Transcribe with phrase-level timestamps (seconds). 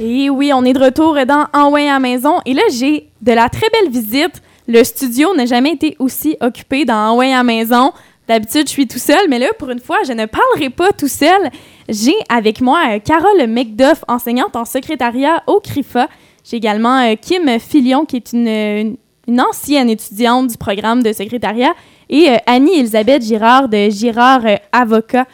[0.00, 2.40] Et oui, on est de retour dans En à maison.
[2.46, 4.42] Et là, j'ai de la très belle visite.
[4.66, 7.92] Le studio n'a jamais été aussi occupé dans En à maison.
[8.26, 11.06] D'habitude, je suis tout seul, mais là, pour une fois, je ne parlerai pas tout
[11.06, 11.48] seul.
[11.88, 16.08] J'ai avec moi euh, Carole McDuff, enseignante en secrétariat au CRIFA.
[16.42, 18.96] J'ai également euh, Kim Filion, qui est une,
[19.28, 21.72] une, ancienne étudiante du programme de secrétariat,
[22.10, 24.42] et euh, Annie-Elisabeth Girard de Girard
[24.72, 25.26] Avocat,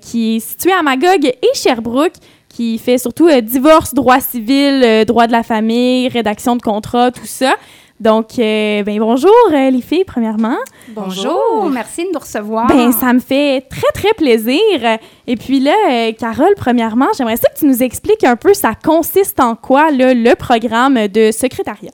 [0.00, 2.14] qui est située à Magog et Sherbrooke
[2.58, 7.12] qui fait surtout euh, divorce, droit civil, euh, droit de la famille, rédaction de contrat,
[7.12, 7.54] tout ça.
[8.00, 10.56] Donc, euh, ben bonjour les filles, premièrement.
[10.88, 12.66] Bonjour, merci de nous recevoir.
[12.66, 14.98] Ben ça me fait très, très plaisir.
[15.28, 19.38] Et puis là, Carole, premièrement, j'aimerais ça que tu nous expliques un peu, ça consiste
[19.38, 21.92] en quoi, le programme de secrétariat?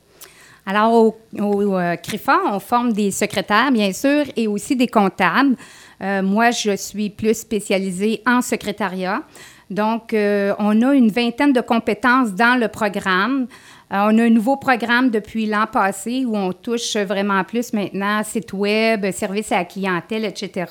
[0.67, 5.57] Alors, au, au CRIFA, on forme des secrétaires, bien sûr, et aussi des comptables.
[6.01, 9.23] moi, je suis plus spécialisée en secrétariat.
[9.71, 13.47] Donc, euh, on a une vingtaine de compétences dans le programme.
[13.93, 18.23] Euh, on a un nouveau programme depuis l'an passé où on touche vraiment plus maintenant
[18.23, 20.67] site web, service à la clientèle, etc.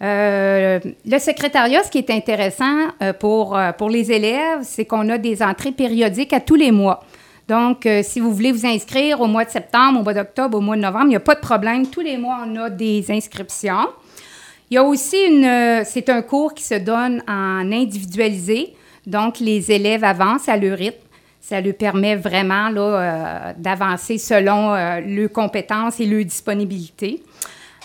[0.00, 2.88] Euh, le secrétariat, ce qui est intéressant
[3.18, 7.00] pour, pour les élèves, c'est qu'on a des entrées périodiques à tous les mois.
[7.48, 10.76] Donc, si vous voulez vous inscrire au mois de septembre, au mois d'octobre, au mois
[10.76, 11.86] de novembre, il n'y a pas de problème.
[11.88, 13.88] Tous les mois, on a des inscriptions.
[14.70, 18.74] Il y a aussi une, euh, c'est un cours qui se donne en individualisé,
[19.06, 20.98] donc les élèves avancent à leur rythme.
[21.40, 27.22] Ça leur permet vraiment là, euh, d'avancer selon euh, leurs compétences et leurs disponibilités.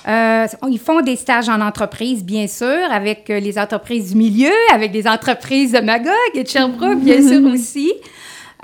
[0.05, 5.07] ils font des stages en entreprise, bien sûr, avec les entreprises du milieu, avec les
[5.07, 7.93] entreprises de Magog et de Sherbrooke, bien sûr aussi.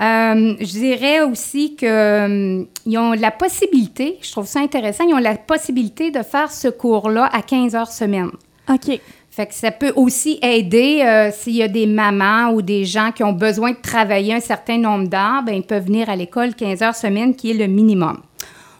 [0.00, 2.64] Euh, je dirais aussi qu'ils euh,
[2.96, 7.28] ont la possibilité, je trouve ça intéressant, ils ont la possibilité de faire ce cours-là
[7.30, 8.30] à 15 heures semaine.
[8.70, 8.98] OK.
[9.30, 13.12] Fait que ça peut aussi aider euh, s'il y a des mamans ou des gens
[13.12, 16.54] qui ont besoin de travailler un certain nombre d'heures, ben, ils peuvent venir à l'école
[16.54, 18.22] 15 heures semaine, qui est le minimum.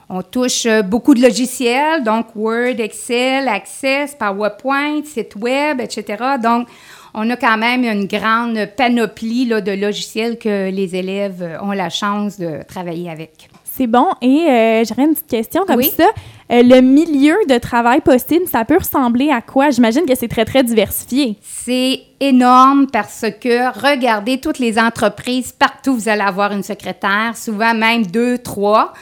[0.09, 6.17] On touche beaucoup de logiciels, donc Word, Excel, Access, PowerPoint, site web, etc.
[6.43, 6.67] Donc,
[7.13, 12.39] on a quand même une grande panoplie de logiciels que les élèves ont la chance
[12.39, 13.49] de travailler avec.
[13.73, 14.07] C'est bon.
[14.21, 16.03] Et euh, j'aurais une petite question comme ça.
[16.51, 19.69] Euh, le milieu de travail possible, ça peut ressembler à quoi?
[19.69, 21.37] J'imagine que c'est très, très diversifié.
[21.41, 27.73] C'est énorme parce que regardez toutes les entreprises, partout vous allez avoir une secrétaire, souvent
[27.73, 28.93] même deux, trois.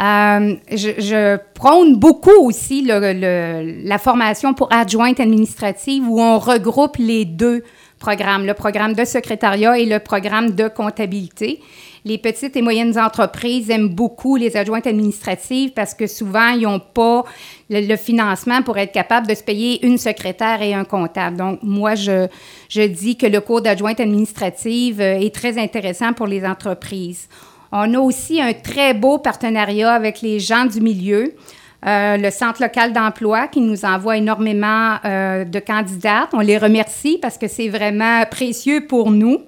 [0.00, 7.62] Euh, je, prône beaucoup aussi la formation pour adjointe administrative où on regroupe les deux
[7.98, 11.60] programmes, le programme de secrétariat et le programme de comptabilité.
[12.06, 16.80] Les petites et moyennes entreprises aiment beaucoup les adjointes administratives parce que souvent, ils n'ont
[16.80, 17.24] pas
[17.68, 21.36] le, financement pour être capable de se payer une secrétaire et un comptable.
[21.36, 22.26] Donc, moi, je,
[22.86, 27.28] dis que le cours d'adjointe administrative euh, est très intéressant pour les entreprises.
[27.72, 31.34] On a aussi un très beau partenariat avec les gens du milieu.
[31.86, 36.28] Euh, le Centre local d'emploi qui nous envoie énormément euh, de candidates.
[36.32, 39.38] On les remercie parce que c'est vraiment précieux pour nous.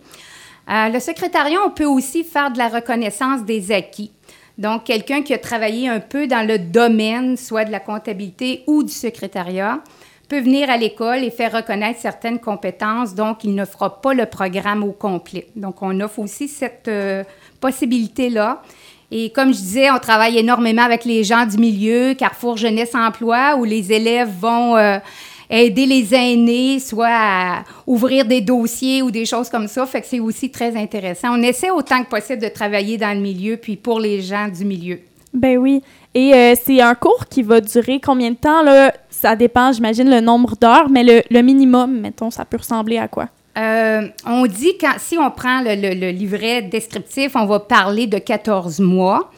[0.70, 4.12] Euh, le secrétariat, on peut aussi faire de la reconnaissance des acquis.
[4.56, 8.82] Donc, quelqu'un qui a travaillé un peu dans le domaine, soit de la comptabilité ou
[8.82, 9.80] du secrétariat,
[10.28, 14.24] peut venir à l'école et faire reconnaître certaines compétences, donc il ne fera pas le
[14.24, 15.48] programme au complet.
[15.56, 16.88] Donc, on offre aussi cette
[17.62, 18.60] possibilité-là.
[19.14, 23.56] Et comme je disais, on travaille énormément avec les gens du milieu, Carrefour Jeunesse Emploi,
[23.58, 24.98] où les élèves vont euh,
[25.50, 29.84] aider les aînés, soit à ouvrir des dossiers ou des choses comme ça.
[29.84, 31.28] Fait que c'est aussi très intéressant.
[31.38, 34.64] On essaie autant que possible de travailler dans le milieu, puis pour les gens du
[34.64, 34.98] milieu.
[35.34, 35.82] Ben oui.
[36.14, 38.62] Et euh, c'est un cours qui va durer combien de temps?
[38.62, 38.94] Là?
[39.10, 43.28] Ça dépend, j'imagine, le nombre d'heures, mais le minimum, mettons, ça peut ressembler à quoi?
[43.58, 48.80] Euh, on dit quand si on prend le, livret descriptif, on va parler de 14
[48.80, 49.30] mois.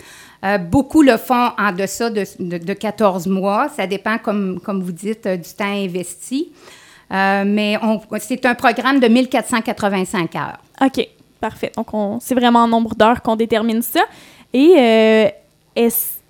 [0.44, 3.68] Euh, beaucoup le font en deçà de, de, 14 mois.
[3.74, 6.52] Ça dépend, comme, comme vous dites, euh, du temps investi.
[7.10, 7.78] mais
[8.18, 10.58] c'est un programme de 1485 heures.
[10.82, 11.08] OK,
[11.40, 11.72] parfait.
[11.76, 11.88] Donc,
[12.20, 14.04] c'est vraiment en nombre d'heures qu'on détermine ça.
[14.52, 15.32] Et
[15.74, 16.20] est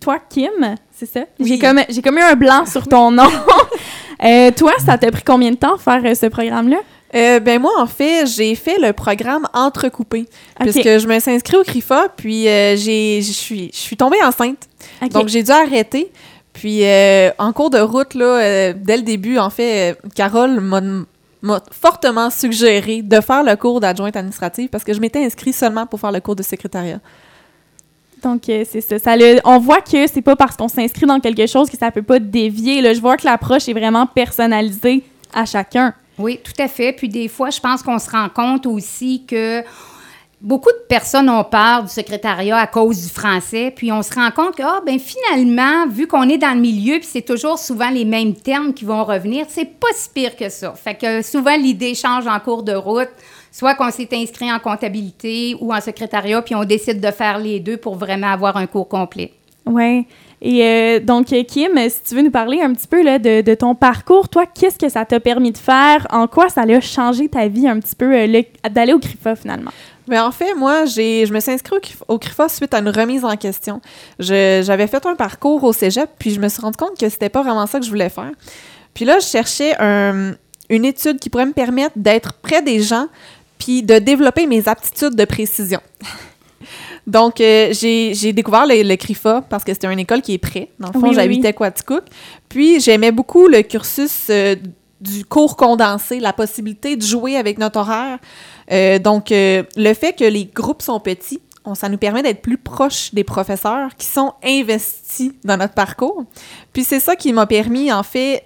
[0.00, 1.24] toi, Kim, c'est ça?
[1.40, 3.28] J'ai comme, comme eu un blanc sur ton nom.
[4.22, 6.78] Euh, toi, ça t'a pris combien de temps faire euh, ce programme-là?
[7.14, 10.26] Euh, ben moi, en fait, j'ai fait le programme entrecoupé.
[10.58, 14.68] Parce que je me suis inscrite au CRIFA, puis je suis tombée enceinte.
[15.10, 16.10] Donc, j'ai dû arrêter.
[16.52, 16.82] Puis,
[17.38, 23.20] en cours de route, là, dès le début, en fait, Carole m'a fortement suggéré de
[23.20, 26.34] faire le cours d'adjointe administrative parce que je m'étais inscrite seulement pour faire le cours
[26.34, 26.98] de secrétariat.
[28.24, 29.16] Donc, c'est ça.
[29.44, 32.18] on voit que c'est pas parce qu'on s'inscrit dans quelque chose que ça peut pas
[32.18, 32.80] dévier.
[32.80, 32.94] Là.
[32.94, 35.94] Je vois que l'approche est vraiment personnalisée à chacun.
[36.18, 36.92] Oui, tout à fait.
[36.92, 39.62] Puis des fois, je pense qu'on se rend compte aussi que
[40.40, 44.30] beaucoup de personnes ont peur du secrétariat à cause du français, puis on se rend
[44.30, 47.90] compte que, ah, ben finalement, vu qu'on est dans le milieu, puis c'est toujours souvent
[47.90, 50.74] les mêmes termes qui vont revenir, c'est pas si pire que ça.
[50.74, 53.10] Fait que souvent, l'idée change en cours de route,
[53.54, 57.60] soit qu'on s'est inscrit en comptabilité ou en secrétariat, puis on décide de faire les
[57.60, 59.32] deux pour vraiment avoir un cours complet.
[59.64, 60.06] Oui.
[60.42, 63.76] Et euh, donc, Kim, si tu veux nous parler un petit peu là, de, ton
[63.76, 66.04] parcours, toi, qu'est-ce que ça t'a permis de faire?
[66.10, 69.70] En quoi ça a changé ta vie un petit peu euh, d'aller au CRIFA finalement?
[70.08, 73.24] Mais en fait, moi, j'ai, je me suis inscrite au, CRIFA suite à une remise
[73.24, 73.80] en question.
[74.18, 77.42] j'avais fait un parcours au cégep, puis je me suis rendu compte que c'était pas
[77.42, 78.32] vraiment ça que je voulais faire.
[78.94, 79.74] Puis là, je cherchais
[80.68, 83.06] une étude qui pourrait me permettre d'être près des gens,
[83.64, 85.80] puis de développer mes aptitudes de précision.
[87.06, 90.68] Donc, euh, j'ai découvert le, CRIFA parce que c'était une école qui est près.
[90.78, 91.96] Dans le fond, j'habitais oui.
[92.48, 94.56] Puis, j'aimais beaucoup le cursus euh,
[95.00, 98.18] du cours condensé, la possibilité de jouer avec notre horaire.
[98.70, 101.40] Euh, donc, le fait que les groupes sont petits,
[101.74, 106.24] ça nous permet d'être plus proches des professeurs qui sont investis dans notre parcours.
[106.74, 108.42] Puis, c'est ça qui m'a permis, en fait,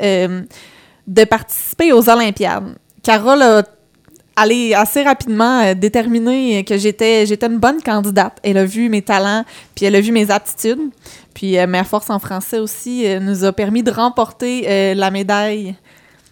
[1.06, 2.76] de participer aux Olympiades.
[3.02, 3.62] Carole a
[4.38, 8.38] aller assez rapidement euh, déterminer que j'étais j'étais une bonne candidate.
[8.42, 9.44] Elle a vu mes talents,
[9.74, 10.90] puis elle a vu mes aptitudes.
[11.34, 15.74] Puis euh, ma force en français aussi euh, nous a permis de remporter la médaille.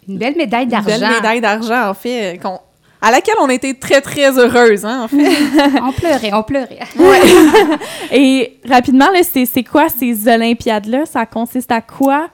[0.08, 0.94] Une belle médaille d'argent.
[0.94, 2.40] Une belle médaille d'argent, en fait,
[3.02, 5.16] à laquelle on était très, très heureuse, hein, en fait.
[5.82, 6.78] on pleurait, on pleurait.
[8.12, 11.06] Et rapidement, c'est quoi ces Olympiades-là?
[11.06, 12.28] Ça consiste à quoi?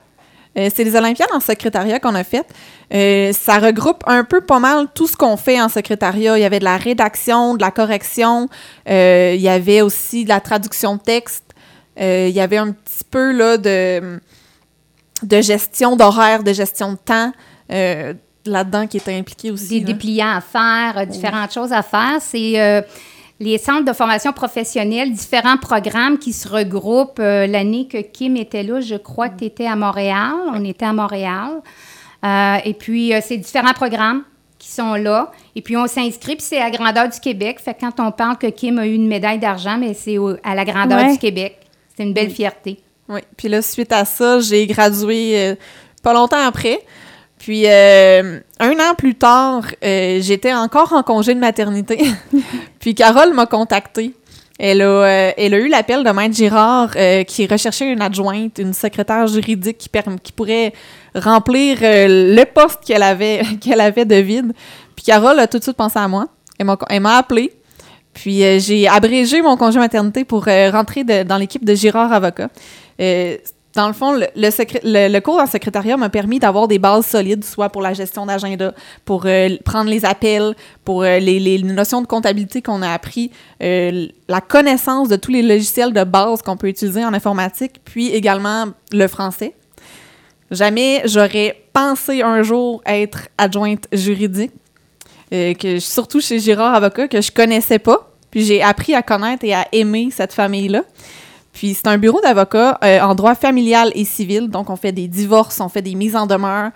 [0.59, 2.49] Euh, c'est les Olympiades en secrétariat qu'on a faites.
[2.93, 6.37] Euh, ça regroupe un peu pas mal tout ce qu'on fait en secrétariat.
[6.37, 8.49] Il y avait de la rédaction, de la correction,
[8.89, 11.45] euh, il y avait aussi de la traduction de texte,
[11.99, 14.19] il y avait un petit peu là, de,
[15.23, 17.33] de gestion d'horaire, de gestion de temps
[18.45, 19.81] là-dedans qui était impliqué aussi.
[19.81, 22.19] Des dépliants à faire, différentes choses à faire.
[22.21, 22.85] C'est
[23.43, 27.19] les centres de formation professionnelle, différents programmes qui se regroupent.
[27.19, 30.33] Euh, l'année que Kim était là, je crois que tu étais à Montréal.
[30.55, 31.61] On était à Montréal.
[32.25, 34.23] Euh, et puis, euh, c'est différents programmes
[34.59, 35.33] qui sont là.
[35.57, 37.59] Et puis, on s'inscrit, puis c'est à grandeur du Québec.
[37.59, 40.55] Fait que quand on parle que Kim a eu une médaille d'argent, mais c'est à
[40.55, 41.59] la grandeur du Québec.
[41.97, 42.79] C'est une belle fierté.
[43.09, 43.21] Oui.
[43.37, 45.57] Puis là, suite à ça, j'ai gradué
[46.03, 46.79] pas longtemps après.
[47.43, 51.99] Puis euh, un an plus tard, euh, j'étais encore en congé de maternité.
[52.79, 54.15] puis Carole m'a contactée.
[54.61, 56.93] Elle a, euh, elle a eu l'appel de Maître Girard
[57.27, 59.89] qui recherchait une adjointe, une secrétaire juridique qui,
[60.33, 60.73] pourrait
[61.17, 63.43] remplir le poste qu'elle avait,
[63.77, 64.53] avait de vide.
[64.95, 66.29] Puis Carole a tout de suite pensé à moi.
[66.61, 67.53] Elle m'a appelée.
[68.15, 72.51] Puis j'ai abrégé mon congé maternité pour rentrer dans l'équipe de Girard Avocat
[73.75, 77.81] dans le fond, le, cours en secrétariat m'a permis d'avoir des bases solides, soit pour
[77.81, 78.75] la gestion d'agenda,
[79.05, 80.55] pour euh, prendre les appels,
[80.85, 83.31] pour euh, les, notions de comptabilité qu'on a appris,
[83.63, 88.11] euh, la connaissance de tous les logiciels de base qu'on peut utiliser en informatique, puis
[88.11, 89.55] également le français.
[90.51, 94.53] Jamais j'aurais pensé un jour être adjointe juridique,
[95.31, 98.11] que surtout chez Girard Avocat, que je connaissais pas.
[98.31, 100.83] Puis j'ai appris à connaître et à aimer cette famille-là.
[101.53, 105.09] Puis c'est un bureau d'avocat euh, en droit familial et civil, donc on fait des
[105.09, 106.71] divorces, on fait des mises en demeure.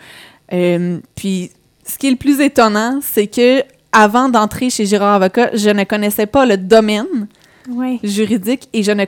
[0.52, 1.50] Euh, puis
[1.84, 3.62] ce qui est le plus étonnant, c'est que
[3.92, 7.28] avant d'entrer chez Girard Avocat, je ne connaissais pas le domaine
[8.02, 9.04] juridique et je ne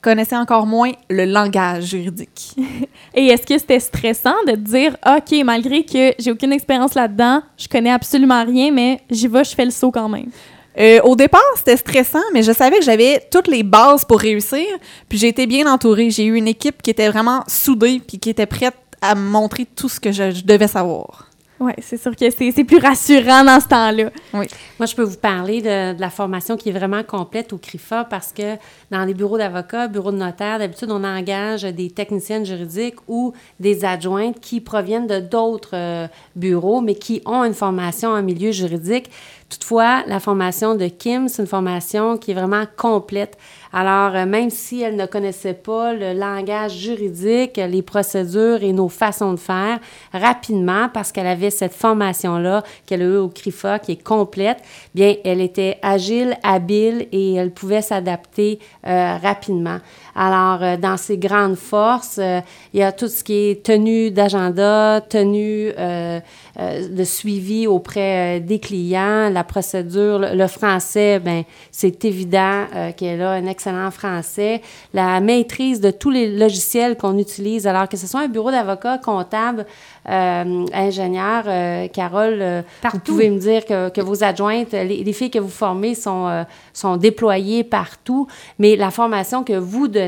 [0.00, 2.54] connaissais encore moins le langage juridique.
[3.14, 7.42] et est-ce que c'était stressant de te dire, OK, malgré que j'ai aucune expérience là-dedans,
[7.56, 10.30] je connais absolument rien, mais j'y vais, je fais le saut quand même?
[10.78, 14.66] Euh, au départ, c'était stressant, mais je savais que j'avais toutes les bases pour réussir.
[15.08, 16.10] Puis j'ai été bien entourée.
[16.10, 19.66] J'ai eu une équipe qui était vraiment soudée puis qui était prête à me montrer
[19.66, 21.26] tout ce que je devais savoir.
[21.58, 24.10] Oui, c'est sûr que c'est plus rassurant dans ce temps-là.
[24.34, 24.46] Oui.
[24.78, 28.32] Moi, je peux vous parler de, la formation qui est vraiment complète au CRIFA parce
[28.32, 28.56] que
[28.90, 33.84] dans les bureaux d'avocats, bureaux de notaires, d'habitude, on engage des techniciennes juridiques ou des
[33.84, 39.10] adjointes qui proviennent de d'autres euh, bureaux, mais qui ont une formation en milieu juridique.
[39.48, 43.38] Toutefois, la formation de Kim, c'est une formation qui est vraiment complète.
[43.72, 48.88] Alors, euh, même si elle ne connaissait pas le langage juridique, les procédures et nos
[48.88, 49.78] façons de faire,
[50.12, 54.58] rapidement, parce qu'elle avait cette formation-là qu'elle a eue au CRIFA, qui est complète,
[54.94, 59.80] bien, elle était agile, habile et elle pouvait s'adapter euh, rapidement.
[60.18, 62.40] Alors, euh, dans ses grandes forces, euh,
[62.72, 66.20] il y a tout ce qui est tenue d'agenda, tenue euh,
[66.58, 73.32] de suivi auprès des clients, la procédure, le, français, ben c'est évident euh, qu'elle a
[73.32, 74.62] un excellent français.
[74.94, 78.96] La maîtrise de tous les logiciels qu'on utilise, alors que ce soit un bureau d'avocat,
[78.96, 79.66] comptable,
[80.08, 85.30] euh, ingénieur, euh, Carole, vous pouvez me dire que, que vos adjointes, les, les, filles
[85.30, 88.26] que vous formez sont, sont déployées partout,
[88.58, 90.05] mais la formation que vous donnez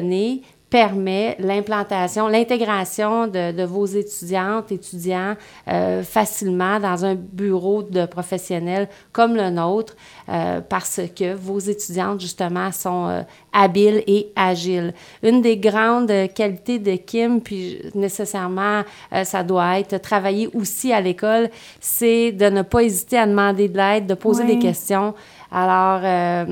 [0.71, 5.35] permet l'implantation, l'intégration de, de, vos étudiantes, étudiants
[5.67, 9.97] euh, facilement dans un bureau de professionnels comme le nôtre
[10.29, 14.93] euh, parce que vos étudiantes, justement, sont euh, habiles et agiles.
[15.23, 18.83] Une des grandes qualités de Kim, puis nécessairement,
[19.25, 21.49] ça doit être travailler aussi à l'école,
[21.81, 25.15] c'est de ne pas hésiter à demander de l'aide, de poser des questions.
[25.51, 26.45] Alors, euh,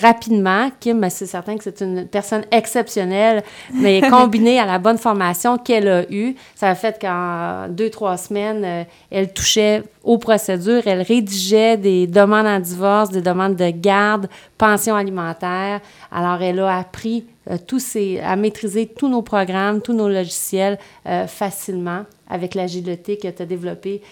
[0.00, 4.98] rapidement, Kim, ben, c'est certain que c'est une personne exceptionnelle, mais combinée à la bonne
[4.98, 10.18] formation qu'elle a eue, ça a fait qu'en deux, trois semaines, euh, elle touchait aux
[10.18, 15.80] procédures, elle rédigeait des demandes en divorce, des demandes de garde, pension alimentaire.
[16.10, 20.78] Alors, elle a appris euh, tous ces, à maîtriser tous nos programmes, tous nos logiciels
[21.26, 24.02] facilement avec l'agilité que tu as développée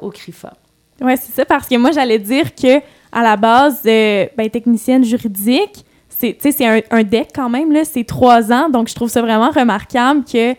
[0.00, 0.54] au CRIFA.
[1.02, 2.80] Oui, c'est ça, parce que moi, j'allais dire que
[3.12, 8.68] à la base, ben, technicienne juridique, c'est un, un deck quand même, c'est trois ans.
[8.68, 10.52] Donc, je trouve ça vraiment remarquable que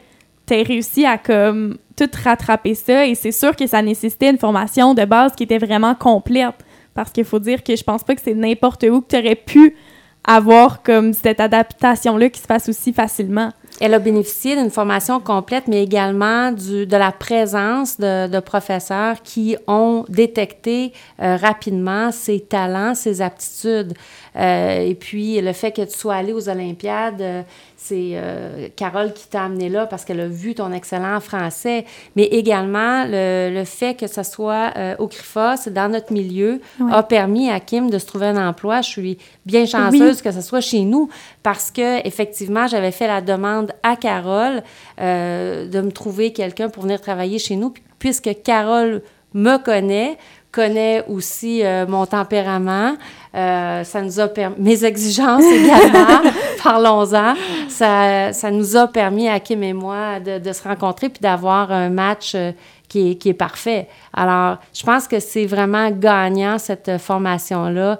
[0.45, 3.05] tu aies réussi à comme tout rattraper ça.
[3.05, 6.55] Et c'est sûr que ça nécessitait une formation de base qui était vraiment complète.
[6.93, 9.35] Parce qu'il faut dire que je pense pas que c'est n'importe où que tu aurais
[9.35, 9.75] pu
[10.23, 13.51] avoir comme cette adaptation-là qui se fasse aussi facilement.
[13.83, 19.23] Elle a bénéficié d'une formation complète, mais également du, de la présence de, de professeurs
[19.23, 23.93] qui ont détecté euh, rapidement ses talents, ses aptitudes.
[24.35, 27.41] Euh, et puis, le fait que tu sois allé aux Olympiades, euh,
[27.75, 31.85] c'est euh, Carole qui t'a amené là parce qu'elle a vu ton excellent français,
[32.15, 36.61] mais également le, le fait que ce soit au CRIFA, c'est dans notre milieu,
[36.91, 38.81] a permis à Kim de se trouver un emploi.
[38.81, 41.09] Je suis bien chanceuse que ce soit chez nous
[41.43, 44.61] parce que effectivement, j'avais fait la demande à Carole
[44.99, 49.01] de me trouver quelqu'un pour venir travailler chez nous, puisque Carole
[49.33, 50.17] me connaît,
[50.51, 52.93] connaît aussi euh, mon tempérament.
[53.33, 56.21] Euh, ça nous a permis, mes exigences également,
[56.63, 57.33] parlons-en.
[57.69, 61.71] Ça, ça nous a permis à Kim et moi de, de se rencontrer puis d'avoir
[61.71, 62.51] un match euh,
[62.89, 63.87] qui est, qui est, parfait.
[64.11, 67.97] Alors, je pense que c'est vraiment gagnant, cette formation-là.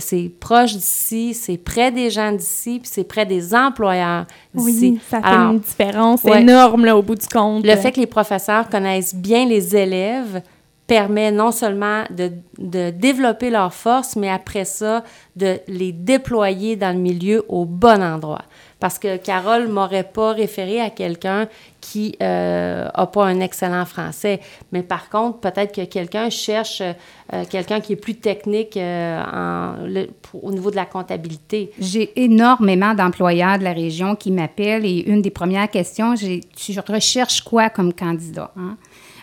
[0.00, 4.90] C'est proche d'ici, c'est près des gens d'ici, puis c'est près des employeurs d'ici.
[4.90, 7.64] Oui, ça fait Alors, une différence ouais, énorme là, au bout du compte.
[7.64, 10.42] Le fait que les professeurs connaissent bien les élèves,
[10.86, 15.02] permet non seulement de, de, développer leurs forces, mais après ça,
[15.36, 18.42] de les déployer dans le milieu au bon endroit.
[18.80, 21.48] Parce que Carole m'aurait pas référé à quelqu'un
[21.80, 24.40] qui n'a euh, pas un excellent français.
[24.72, 30.52] Mais par contre, peut-être que quelqu'un cherche euh, quelqu'un qui est plus technique euh, au
[30.52, 31.70] niveau de la comptabilité.
[31.80, 36.78] J'ai énormément d'employeurs de la région qui m'appellent et une des premières questions, j'ai, tu
[36.86, 38.50] recherches quoi comme candidat?
[38.58, 38.76] Hein?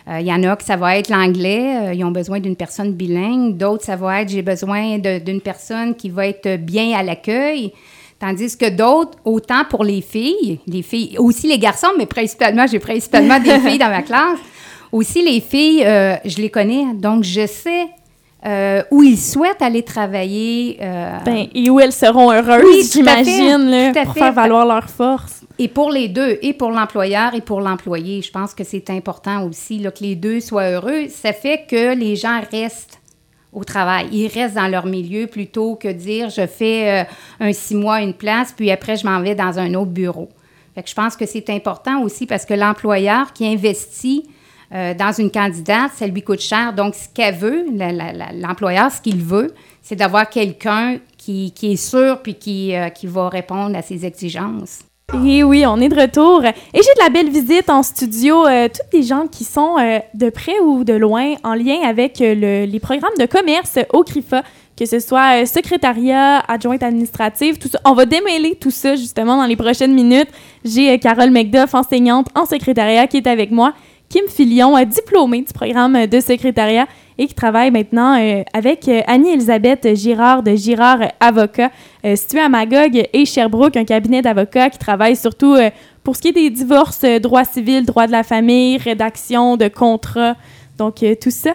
[0.06, 2.56] Il euh, y en a que ça va être l'anglais, euh, ils ont besoin d'une
[2.56, 3.56] personne bilingue.
[3.56, 7.72] D'autres, ça va être j'ai besoin d'une personne qui va être bien à l'accueil.
[8.18, 12.78] Tandis que d'autres, autant pour les filles, les filles, aussi les garçons, mais principalement, j'ai
[12.78, 14.38] principalement des filles dans ma classe.
[14.90, 17.88] Aussi, les filles, euh, je les connais, donc je sais
[18.44, 20.78] euh, où ils souhaitent aller travailler.
[20.80, 25.42] Euh, ben, et où elles seront heureuses, oui, j'imagine, pour faire valoir leur force.
[25.58, 29.44] Et pour les deux, et pour l'employeur et pour l'employé, je pense que c'est important
[29.44, 31.06] aussi là, que les deux soient heureux.
[31.08, 33.00] Ça fait que les gens restent
[33.52, 34.08] au travail.
[34.10, 37.04] Ils restent dans leur milieu plutôt que dire je fais euh,
[37.38, 40.28] un six mois une place, puis après je m'en vais dans un autre bureau.
[40.74, 44.24] Fait que je pense que c'est important aussi parce que l'employeur qui investit
[44.74, 46.72] euh, dans une candidate, ça lui coûte cher.
[46.72, 47.66] Donc, ce qu'elle veut,
[48.40, 49.52] l'employeur, ce qu'il veut,
[49.82, 54.80] c'est d'avoir quelqu'un qui, est sûr puis qui, euh, qui va répondre à ses exigences.
[55.26, 56.42] Et oui, on est de retour.
[56.42, 58.46] Et j'ai de la belle visite en studio.
[58.46, 59.76] Euh, toutes des gens qui sont
[60.14, 64.42] de près ou de loin en lien avec le, les programmes de commerce au CRIFA,
[64.74, 67.78] que ce soit secrétariat, adjointe administrative, tout ça.
[67.84, 70.28] On va démêler tout ça justement dans les prochaines minutes.
[70.64, 73.74] J'ai Carole McDuff, enseignante en secrétariat, qui est avec moi.
[74.12, 79.96] Kim Filion, diplômée du programme de secrétariat et qui travaille maintenant euh, avec euh, Annie-Elisabeth
[79.96, 81.70] Girard de Girard Avocat,
[82.04, 85.56] euh, situé à Magog et Sherbrooke, un cabinet d'avocats qui travaille surtout
[86.04, 90.36] pour ce qui est des divorces, droit civil, droit de la famille, rédaction de contrats,
[90.76, 91.54] donc tout ça.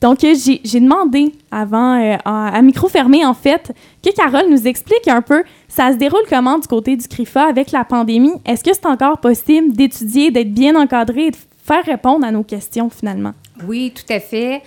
[0.00, 3.70] Donc, j'ai demandé avant, à, à, micro fermé, en fait,
[4.02, 7.70] que Carole nous explique un peu ça se déroule comment du côté du CRIFA avec
[7.70, 8.32] la pandémie?
[8.44, 12.90] Est-ce que c'est encore possible d'étudier, d'être bien encadré de faire répondre à nos questions
[12.90, 13.32] finalement?
[13.66, 14.62] Oui, tout à fait.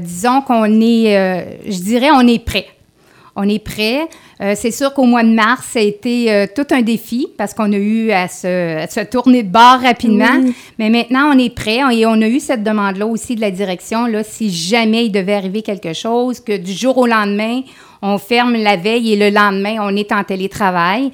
[0.00, 2.66] disons qu'on est, je dirais, on est prêt.
[3.34, 4.08] On est prêt.
[4.42, 7.54] Euh, c'est sûr qu'au mois de mars, ça a été euh, tout un défi parce
[7.54, 10.42] qu'on a eu à se, tourner de bord rapidement.
[10.78, 14.06] Mais maintenant, on est prêt et on a eu cette demande-là aussi de la direction.
[14.06, 17.60] Là, si jamais il devait arriver quelque chose, que du jour au lendemain,
[18.02, 21.12] on ferme la veille et le lendemain, on est en télétravail.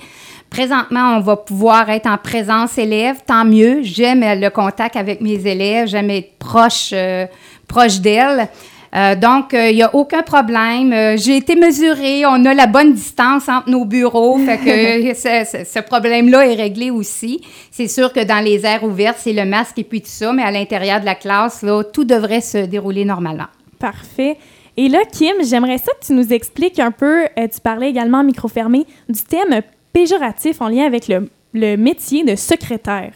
[0.50, 3.82] Présentement, on va pouvoir être en présence élève, tant mieux.
[3.82, 7.26] J'aime le contact avec mes élèves, j'aime être proche, euh,
[7.66, 8.48] proche d'elles.
[8.94, 10.92] Euh, donc, il euh, n'y a aucun problème.
[10.92, 12.24] Euh, j'ai été mesurée.
[12.26, 14.38] On a la bonne distance entre nos bureaux.
[14.46, 17.40] Fait que ce, problème-là est réglé aussi.
[17.70, 20.42] C'est sûr que dans les aires ouvertes, c'est le masque et puis tout ça, mais
[20.42, 23.46] à l'intérieur de la classe, là, tout devrait se dérouler normalement.
[23.78, 24.38] Parfait.
[24.76, 28.24] Et là, Kim, j'aimerais ça que tu nous expliques un peu, tu parlais également en
[28.24, 29.60] micro fermé, du thème
[29.98, 33.14] péjoratif en lien avec le, le métier de secrétaire.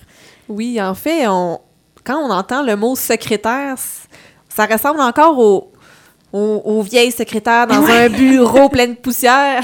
[0.49, 1.61] Oui, en fait, on,
[2.03, 3.77] quand on entend le mot secrétaire,
[4.49, 5.39] ça ressemble encore
[6.33, 9.63] aux, vieilles secrétaires dans un bureau plein de poussière.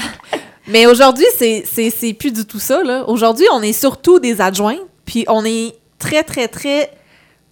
[0.67, 2.81] Mais aujourd'hui, c'est plus du tout ça.
[3.07, 6.89] Aujourd'hui, on est surtout des adjoints, puis on est très, très, très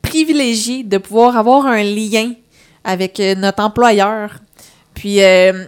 [0.02, 2.32] privilégié de pouvoir avoir un lien
[2.86, 4.36] avec euh, notre employeur.
[4.94, 5.66] Puis, euh,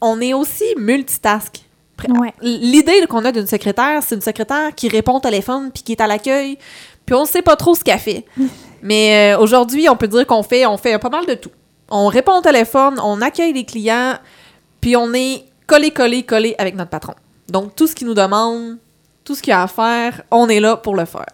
[0.00, 1.63] on est aussi multitask.
[2.42, 6.00] L'idée qu'on a d'une secrétaire, c'est une secrétaire qui répond au téléphone puis qui est
[6.00, 6.58] à l'accueil,
[7.06, 8.24] puis on ne sait pas trop ce qu'elle fait.
[8.82, 11.50] Mais euh, aujourd'hui, on peut dire qu'on fait, on fait pas mal de tout.
[11.90, 14.14] On répond au téléphone, on accueille les clients,
[14.80, 17.14] puis on est collé, collé, collé avec notre patron.
[17.48, 18.78] Donc, tout ce qu'il nous demande,
[19.24, 21.26] tout ce qu'il y a à faire, on est là pour le faire.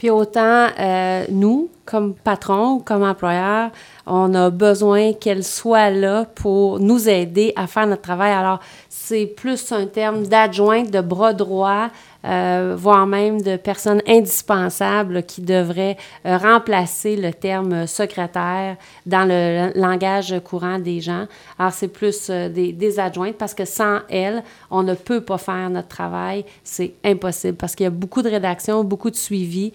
[0.00, 3.70] Puis autant euh, nous, comme patron ou comme employeur,
[4.06, 8.32] on a besoin qu'elle soit là pour nous aider à faire notre travail.
[8.32, 11.88] Alors, c'est plus un terme d'adjointe, de bras droit,
[12.24, 15.96] euh, voire même de personnes indispensables qui devraient
[16.26, 21.26] euh, remplacer le terme secrétaire dans le langage courant des gens.
[21.58, 25.38] Alors, c'est plus euh, des, des, adjointes parce que sans elles, on ne peut pas
[25.38, 26.44] faire notre travail.
[26.62, 29.72] C'est impossible parce qu'il y a beaucoup de rédaction, beaucoup de suivi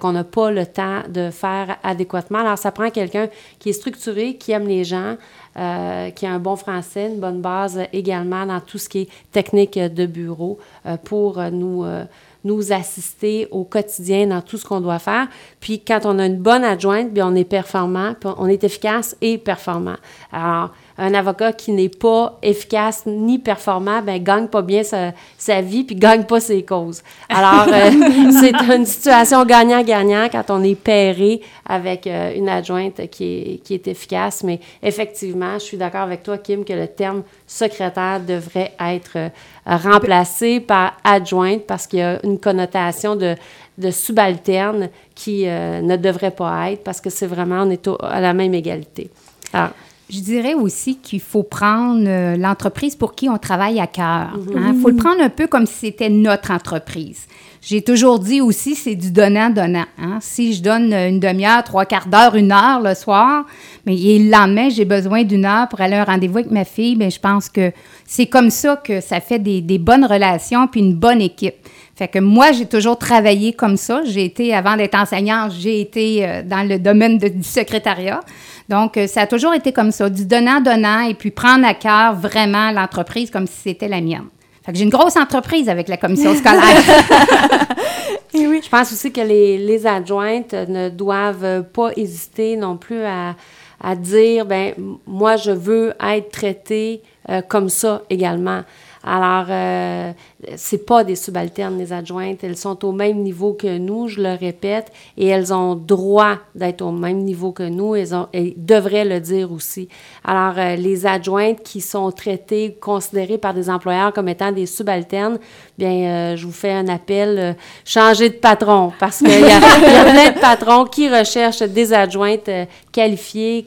[0.00, 2.40] qu'on n'a pas le temps de faire adéquatement.
[2.40, 3.28] Alors, ça prend quelqu'un
[3.58, 5.16] qui est structuré, qui aime les gens,
[5.58, 9.08] euh, qui a un bon français, une bonne base également dans tout ce qui est
[9.32, 12.04] technique de bureau euh, pour nous, euh,
[12.44, 15.26] nous assister au quotidien dans tout ce qu'on doit faire.
[15.58, 19.36] Puis quand on a une bonne adjointe, bien, on est performant, on est efficace et
[19.36, 19.96] performant.
[20.32, 25.60] Alors, un avocat qui n'est pas efficace ni performant, ben gagne pas bien sa, sa
[25.60, 27.02] vie puis gagne pas ses causes.
[27.28, 27.90] Alors, euh,
[28.40, 33.74] c'est une situation gagnant-gagnant quand on est pairé avec euh, une adjointe qui est, qui
[33.74, 34.42] est efficace.
[34.42, 39.28] Mais effectivement, je suis d'accord avec toi, Kim, que le terme secrétaire devrait être euh,
[39.64, 43.36] remplacé par adjointe parce qu'il y a une connotation de,
[43.78, 48.32] de subalterne qui ne devrait pas être parce que c'est vraiment, on est à la
[48.32, 49.10] même égalité.
[49.52, 49.70] Alors,
[50.10, 54.38] je dirais aussi qu'il faut prendre euh, l'entreprise pour qui on travaille à cœur.
[54.50, 54.74] Il hein.
[54.80, 57.26] faut le prendre un peu comme si c'était notre entreprise.
[57.60, 59.84] J'ai toujours dit aussi, c'est du donnant-donnant.
[59.98, 60.18] Hein.
[60.20, 63.44] Si je donne une demi-heure, trois quarts d'heure, une heure le soir,
[63.84, 66.96] mais le lendemain, j'ai besoin d'une heure pour aller à un rendez-vous avec ma fille,
[66.96, 67.72] bien, je pense que
[68.06, 71.56] c'est comme ça que ça fait des, des bonnes relations puis une bonne équipe.
[71.98, 74.02] Fait que moi, j'ai toujours travaillé comme ça.
[74.04, 78.20] J'ai été, avant d'être enseignante, j'ai été euh, dans le domaine du secrétariat.
[78.68, 82.14] Donc, euh, ça a toujours été comme ça, du donnant-donnant et puis prendre à cœur
[82.14, 84.26] vraiment l'entreprise comme si c'était la mienne.
[84.64, 86.62] Fait que j'ai une grosse entreprise avec la commission scolaire.
[88.34, 88.60] et oui.
[88.62, 93.34] Je pense aussi que les, les, adjointes ne doivent pas hésiter non plus à,
[93.80, 94.74] à dire, ben
[95.06, 98.62] moi, je veux être traitée euh, comme ça également.
[99.04, 100.12] Alors, euh,
[100.56, 102.42] c'est pas des subalternes, les adjointes.
[102.42, 106.82] Elles sont au même niveau que nous, je le répète, et elles ont droit d'être
[106.82, 107.94] au même niveau que nous.
[107.94, 109.88] Elles, ont, elles devraient le dire aussi.
[110.24, 115.38] Alors, euh, les adjointes qui sont traitées, considérées par des employeurs comme étant des subalternes,
[115.76, 117.52] bien, euh, je vous fais un appel, euh,
[117.84, 122.50] changer de patron, parce qu'il y, y, a plein de patrons qui recherchent des adjointes
[122.92, 123.66] qualifiées,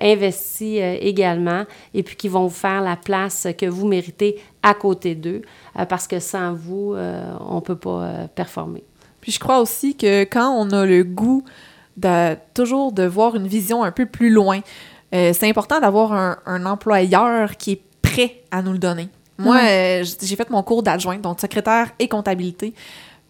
[0.00, 5.14] investies également, et puis qui vont vous faire la place que vous méritez à côté
[5.14, 5.42] d'eux,
[5.78, 8.84] euh, parce que sans vous, euh, on ne peut pas euh, performer.
[9.20, 11.44] Puis je crois aussi que quand on a le goût
[11.96, 14.60] de toujours de voir une vision un peu plus loin,
[15.12, 19.08] c'est important d'avoir un, employeur qui est prêt à nous le donner.
[19.38, 19.58] Moi,
[20.02, 22.74] j'ai fait mon cours d'adjointe, donc secrétaire et comptabilité.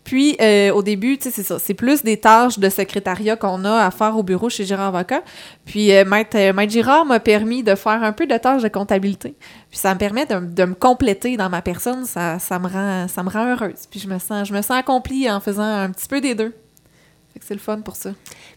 [0.05, 1.59] Puis, euh, au début, c'est ça.
[1.59, 5.23] C'est plus des tâches de secrétariat qu'on a à faire au bureau chez Girard Avocat.
[5.65, 9.35] Puis, euh, Maître, euh, Girard m'a permis de faire un peu de tâches de comptabilité.
[9.69, 12.07] Puis, ça me permet de, de me compléter dans ma personne.
[12.07, 13.87] Ça, ça, me rend, ça me rend heureuse.
[13.91, 16.55] Puis, je me sens, je me sens accomplie en faisant un petit peu des deux.
[17.41, 18.11] C'est le fun pour ça.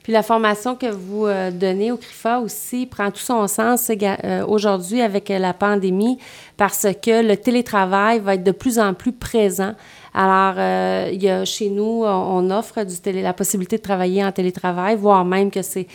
[0.04, 4.46] Puis la formation que vous euh, donnez au CRIFA aussi prend tout son sens euh,
[4.46, 6.18] aujourd'hui avec la pandémie
[6.58, 9.74] parce que le télétravail va être de plus en plus présent
[10.14, 14.24] alors, euh, il y a, chez nous, on, offre du télé, la possibilité de travailler
[14.24, 15.88] en télétravail, voire même que c'est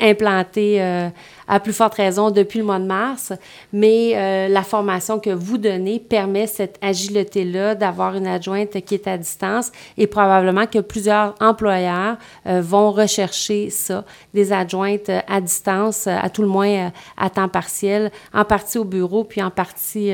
[0.00, 1.08] implanté euh,
[1.46, 3.34] à plus forte raison depuis le mois de mars.
[3.74, 9.06] Mais euh, la formation que vous donnez permet cette agilité-là d'avoir une adjointe qui est
[9.06, 16.30] à distance et probablement que plusieurs employeurs vont rechercher ça, des adjointes à distance, à
[16.30, 20.12] tout le moins à temps partiel, en partie au bureau, puis en partie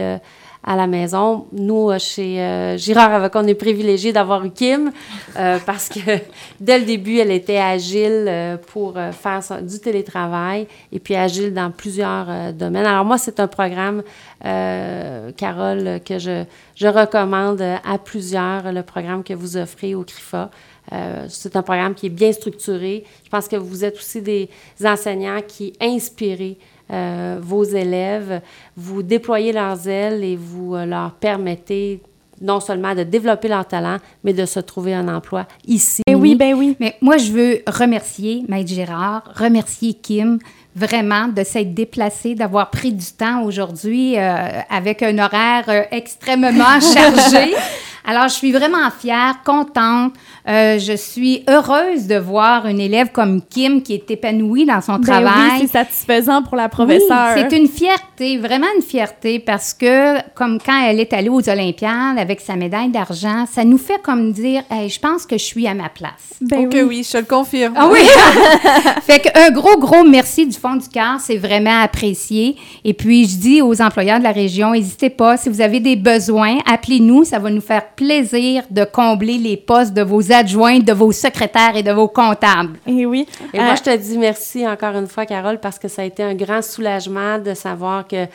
[0.65, 1.47] à la maison.
[1.53, 4.93] Nous, euh, chez euh, Girard Avocat, on est privilégiés d'avoir eu Kim
[5.37, 6.01] euh, parce que
[6.61, 12.53] dès le début, elle était agile pour faire du télétravail et puis agile dans plusieurs
[12.53, 12.87] domaines.
[12.87, 14.03] Alors moi, c'est un programme,
[14.41, 16.45] Carole, que je,
[16.75, 20.51] je recommande à plusieurs, le programme que vous offrez au CRIFA.
[21.29, 23.05] c'est un programme qui est bien structuré.
[23.25, 24.49] Je pense que vous êtes aussi des
[24.85, 26.57] enseignants qui inspirent
[26.93, 28.41] euh, vos élèves,
[28.77, 32.01] vous déployez leurs ailes et vous euh, leur permettez
[32.41, 36.03] non seulement de développer leur talent, mais de se trouver un emploi ici.
[36.07, 36.77] Ben oui, ben oui.
[36.81, 40.39] Mais moi, je veux remercier Maître Gérard, remercier Kim,
[40.75, 47.55] vraiment de s'être déplacé, d'avoir pris du temps aujourd'hui euh, avec un horaire extrêmement chargé.
[48.05, 50.15] Alors, je suis vraiment fière, contente.
[50.49, 54.95] Euh, je suis heureuse de voir une élève comme Kim qui est épanouie dans son
[54.95, 55.51] ben travail.
[55.53, 57.35] Oui, c'est satisfaisant pour la professeure.
[57.37, 61.49] Oui, c'est une fierté, vraiment une fierté, parce que comme quand elle est allée aux
[61.49, 65.45] Olympiades avec sa médaille d'argent, ça nous fait comme dire, hey, je pense que je
[65.45, 66.11] suis à ma place.
[66.41, 66.83] Ben oui.
[66.83, 67.75] oui, je le confirme.
[67.77, 68.01] Ah oui.
[69.03, 72.57] fait qu'un gros, gros merci du fond du cœur, c'est vraiment apprécié.
[72.85, 75.95] Et puis, je dis aux employeurs de la région, n'hésitez pas, si vous avez des
[75.95, 80.93] besoins, appelez-nous, ça va nous faire plaisir de combler les postes de vos adjoints, de
[80.93, 82.79] vos secrétaires et de vos comptables.
[82.87, 83.27] Et eh oui.
[83.53, 86.05] Et moi, euh, je te dis merci encore une fois, Carole, parce que ça a
[86.05, 88.27] été un grand soulagement de savoir que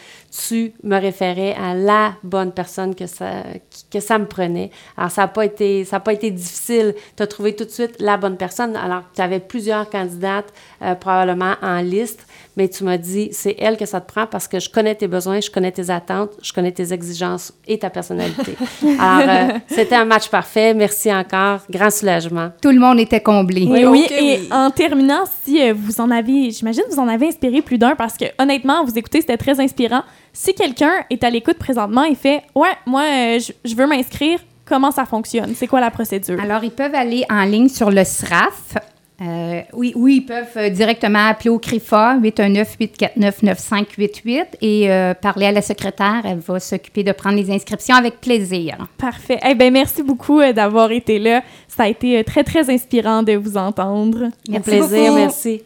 [0.48, 3.44] tu me référais à la bonne personne que ça,
[3.92, 4.72] que ça me prenait.
[4.98, 6.96] Alors, ça n'a pas, été, ça pas été difficile.
[7.16, 8.76] Tu as trouvé tout de suite la bonne personne.
[8.76, 13.78] Alors, tu avais plusieurs candidates euh, probablement en liste, mais tu m'as dit, c'est elle
[13.78, 16.52] que ça te prend parce que je connais tes besoins, je connais tes attentes, je
[16.52, 18.56] connais tes exigences et ta personnalité.
[19.00, 20.74] Alors, euh, c'était un match parfait.
[20.74, 21.60] Merci encore.
[21.70, 22.50] Grand soulagement.
[22.60, 23.68] Tout le monde était comblé.
[23.70, 24.08] Oui, oui.
[24.10, 27.96] et en terminant, si euh, vous en avez, j'imagine vous en avez inspiré plus d'un
[27.96, 30.02] parce que honnêtement, vous écoutez, c'était très inspirant.
[30.34, 34.90] Si quelqu'un est à l'écoute présentement et fait Ouais, moi, euh, je veux m'inscrire, comment
[34.90, 35.54] ça fonctionne?
[35.56, 36.40] C'est quoi la procédure?
[36.42, 38.78] Alors, ils peuvent aller en ligne sur le SRAF.
[39.22, 44.90] Euh, oui, oui, ils peuvent euh, directement appeler au CRIFA 819-849-9588 et
[45.22, 46.22] parler à la secrétaire.
[46.24, 48.88] Elle va s'occuper de prendre les inscriptions avec plaisir.
[48.98, 49.40] Parfait.
[49.48, 51.42] Eh bien, merci beaucoup d'avoir été là.
[51.68, 54.30] Ça a été très, très inspirant de vous entendre.
[54.48, 55.64] Merci plaisir, merci.